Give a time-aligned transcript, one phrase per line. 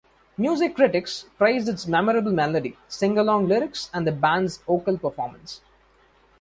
[0.35, 5.61] Music critics praised its memorable melody, singalong lyrics and the band's vocal performance.